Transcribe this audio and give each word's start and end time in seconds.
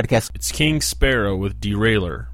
podcast. 0.00 0.30
It's 0.34 0.50
King 0.50 0.80
Sparrow 0.80 1.36
with 1.36 1.60
Derailer. 1.60 2.29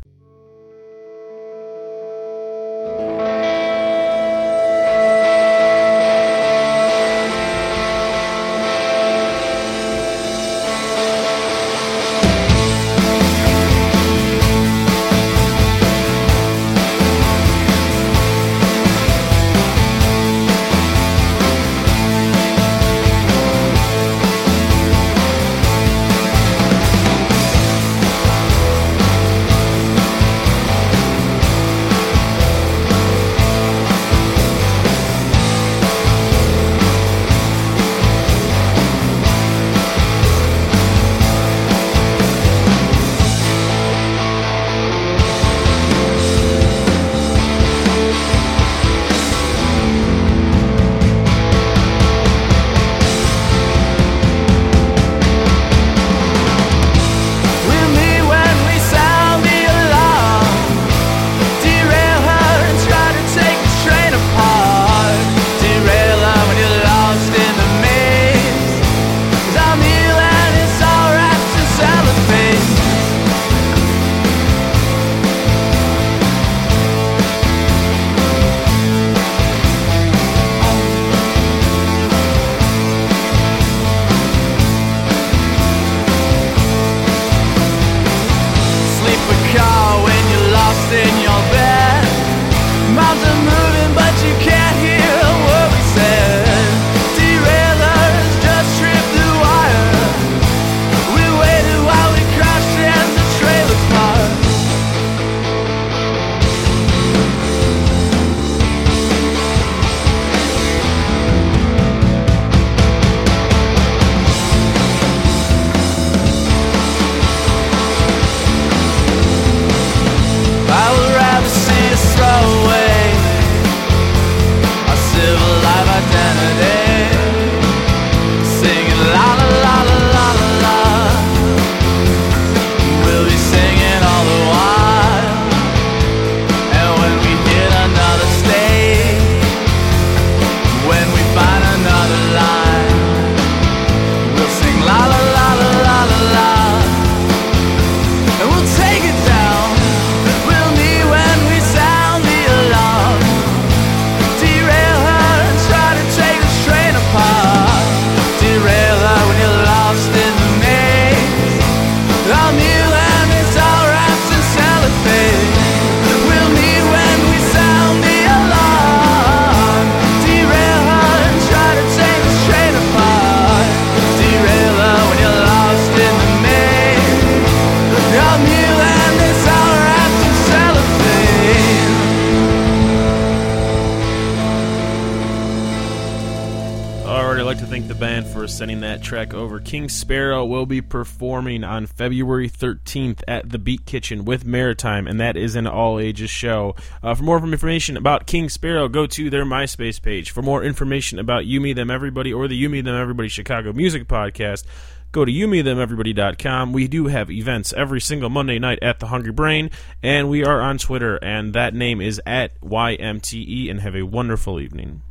Thank 187.76 187.88
the 187.88 187.94
band 187.94 188.26
for 188.26 188.48
sending 188.48 188.80
that 188.80 189.02
track 189.02 189.34
over. 189.34 189.60
King 189.60 189.90
Sparrow 189.90 190.46
will 190.46 190.64
be 190.64 190.80
performing 190.80 191.62
on 191.62 191.84
February 191.84 192.48
13th 192.48 193.22
at 193.28 193.50
the 193.50 193.58
Beat 193.58 193.84
Kitchen 193.84 194.24
with 194.24 194.46
Maritime, 194.46 195.06
and 195.06 195.20
that 195.20 195.36
is 195.36 195.56
an 195.56 195.66
all 195.66 196.00
ages 196.00 196.30
show. 196.30 196.74
Uh, 197.02 197.14
for 197.14 197.24
more 197.24 197.36
information 197.36 197.98
about 197.98 198.26
King 198.26 198.48
Sparrow, 198.48 198.88
go 198.88 199.06
to 199.06 199.28
their 199.28 199.44
MySpace 199.44 200.00
page. 200.00 200.30
For 200.30 200.40
more 200.40 200.64
information 200.64 201.18
about 201.18 201.44
You, 201.44 201.60
Me, 201.60 201.74
Them, 201.74 201.90
Everybody, 201.90 202.32
or 202.32 202.48
the 202.48 202.56
You, 202.56 202.70
Me, 202.70 202.80
Them, 202.80 202.94
Everybody 202.94 203.28
Chicago 203.28 203.74
Music 203.74 204.08
Podcast, 204.08 204.64
go 205.12 205.26
to 205.26 205.30
youmethemeverybody.com. 205.30 206.72
We 206.72 206.88
do 206.88 207.08
have 207.08 207.30
events 207.30 207.74
every 207.74 208.00
single 208.00 208.30
Monday 208.30 208.58
night 208.58 208.78
at 208.80 209.00
the 209.00 209.08
Hungry 209.08 209.32
Brain, 209.32 209.70
and 210.02 210.30
we 210.30 210.46
are 210.46 210.62
on 210.62 210.78
Twitter, 210.78 211.16
and 211.16 211.52
that 211.52 211.74
name 211.74 212.00
is 212.00 212.22
at 212.24 212.58
YMTE, 212.62 213.70
and 213.70 213.82
have 213.82 213.94
a 213.94 214.06
wonderful 214.06 214.60
evening. 214.60 215.02